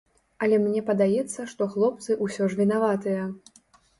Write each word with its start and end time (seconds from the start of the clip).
Але 0.45 0.57
мне 0.61 0.81
падаецца, 0.87 1.45
што 1.51 1.67
хлопцы 1.75 2.17
ўсё 2.25 2.47
ж 2.53 2.61
вінаватыя. 2.61 3.29